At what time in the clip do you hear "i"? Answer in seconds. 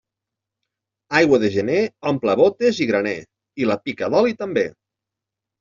2.87-2.89, 3.65-3.71